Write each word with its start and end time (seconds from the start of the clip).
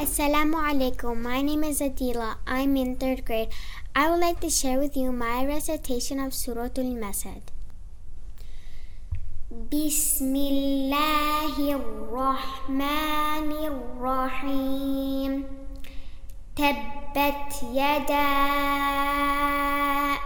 Assalamu 0.00 0.56
alaikum. 0.56 1.20
My 1.20 1.42
name 1.42 1.62
is 1.62 1.80
Adila. 1.82 2.36
I'm 2.46 2.74
in 2.74 2.96
third 2.96 3.26
grade. 3.26 3.50
I 3.94 4.08
would 4.08 4.20
like 4.20 4.40
to 4.40 4.48
share 4.48 4.78
with 4.78 4.96
you 4.96 5.12
my 5.12 5.44
recitation 5.44 6.18
of 6.18 6.32
Surah 6.32 6.72
Al 6.82 6.96
Masad. 7.02 7.42
Bismillahir 9.68 10.96
Rahmanir 12.16 13.76
Rahim. 14.00 15.44
Tabbat 16.56 17.60
yada 17.68 18.24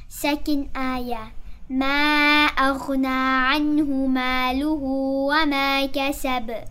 Second 0.07 0.69
ayah. 0.77 1.33
ما 1.69 2.45
أغنى 2.45 3.07
عنه 3.07 4.07
ماله 4.07 4.83
وما 5.29 5.85
كسب 5.85 6.63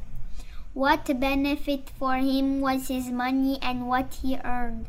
What 0.73 1.21
benefit 1.21 1.91
for 1.98 2.15
him 2.17 2.61
was 2.61 2.89
his 2.89 3.11
money 3.11 3.59
and 3.61 3.89
what 3.89 4.15
he 4.23 4.39
earned. 4.45 4.87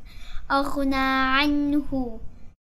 أغنى 0.51 0.95
عنه 0.95 2.19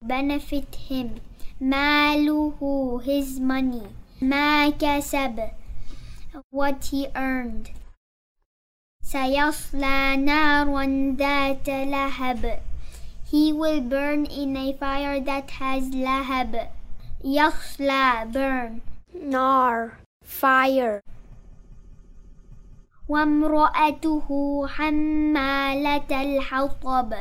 benefit 0.04 0.74
him. 0.90 1.20
ماله 1.60 3.00
his 3.04 3.40
money. 3.40 3.86
ما 4.21 4.69
كسب 4.69 5.39
what 6.51 6.85
he 6.91 7.07
earned 7.15 7.69
سيصلى 9.03 10.17
نارا 10.17 11.15
ذات 11.17 11.67
لهب 11.67 12.59
he 13.31 13.51
will 13.51 13.81
burn 13.81 14.25
in 14.25 14.55
a 14.57 14.73
fire 14.73 15.19
that 15.19 15.49
has 15.51 15.89
lahab 15.89 16.69
يصلى 17.23 18.31
burn 18.33 18.81
nar 19.13 19.97
fire 20.23 21.01
وامرأته 23.09 24.27
حمالة 24.67 26.11
الحطب 26.11 27.13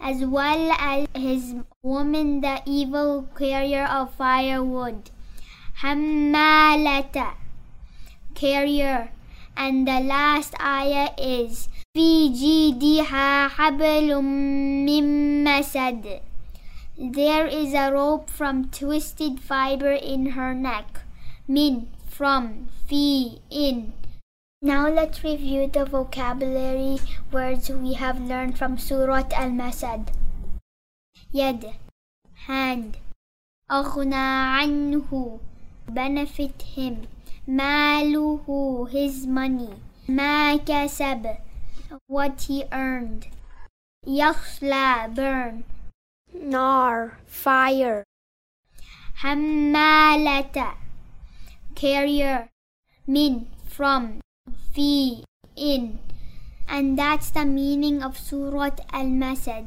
as 0.00 0.24
well 0.24 0.72
as 0.72 1.06
his 1.14 1.54
woman 1.82 2.40
the 2.40 2.62
evil 2.66 3.28
carrier 3.38 3.84
of 3.84 4.12
firewood 4.14 5.10
Hammalata, 5.82 7.34
carrier. 8.34 9.10
And 9.56 9.86
the 9.86 10.00
last 10.00 10.54
ayah 10.60 11.10
is 11.16 11.68
في 11.96 12.28
جيدها 12.28 13.48
حبل 13.48 14.22
من 14.86 15.44
مسد. 15.44 16.20
There 16.98 17.46
is 17.46 17.72
a 17.74 17.92
rope 17.92 18.28
from 18.28 18.70
twisted 18.70 19.40
fiber 19.40 19.92
in 19.92 20.30
her 20.32 20.54
neck. 20.54 21.02
Min, 21.46 21.88
from, 22.08 22.68
fi, 22.86 23.38
in. 23.50 23.92
Now 24.62 24.88
let's 24.88 25.22
review 25.22 25.68
the 25.68 25.84
vocabulary 25.84 26.98
words 27.30 27.68
we 27.68 27.94
have 27.94 28.20
learned 28.20 28.58
from 28.58 28.78
Surah 28.78 29.28
Al-Masad. 29.32 30.08
Yad, 31.32 31.74
hand. 32.46 32.96
أغنى 33.70 34.14
عنه 34.14 35.38
benefit 35.89 36.61
him. 36.61 37.07
Maluhu 37.47 38.89
his 38.89 39.25
money. 39.25 39.73
Ma 40.07 40.57
kasab 40.57 41.37
what 42.07 42.41
he 42.41 42.65
earned. 42.71 43.27
Yakhla 44.05 45.13
burn. 45.13 45.63
Nar 46.33 47.17
fire. 47.25 48.03
Hammalata 49.21 50.75
carrier. 51.75 52.49
Min 53.07 53.47
from. 53.65 54.21
Fi 54.71 55.23
in. 55.55 55.99
And 56.67 56.97
that's 56.97 57.31
the 57.31 57.45
meaning 57.45 58.03
of 58.03 58.17
Surat 58.17 58.79
Al-Masad 58.93 59.65